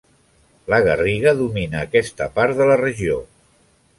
La 0.73 0.79
garriga 0.87 1.33
domina 1.41 1.83
aquesta 1.87 2.29
part 2.39 2.57
de 2.61 2.69
la 2.71 2.81
regió. 2.83 3.21